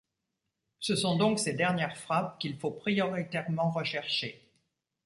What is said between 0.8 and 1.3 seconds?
sont